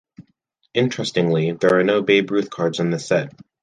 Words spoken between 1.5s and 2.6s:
there are no Babe Ruth